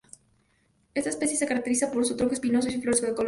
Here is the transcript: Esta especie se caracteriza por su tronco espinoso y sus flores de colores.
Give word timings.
Esta 0.95 1.11
especie 1.11 1.37
se 1.37 1.45
caracteriza 1.45 1.91
por 1.91 2.03
su 2.07 2.15
tronco 2.17 2.33
espinoso 2.33 2.67
y 2.67 2.71
sus 2.71 2.81
flores 2.81 3.01
de 3.01 3.09
colores. 3.13 3.19